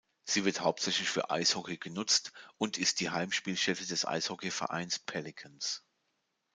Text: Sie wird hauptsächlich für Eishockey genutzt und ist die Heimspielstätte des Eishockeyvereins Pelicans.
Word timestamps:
Sie 0.25 0.45
wird 0.45 0.61
hauptsächlich 0.61 1.11
für 1.11 1.29
Eishockey 1.29 1.77
genutzt 1.77 2.31
und 2.57 2.79
ist 2.79 3.01
die 3.01 3.11
Heimspielstätte 3.11 3.85
des 3.85 4.03
Eishockeyvereins 4.03 4.97
Pelicans. 4.97 5.83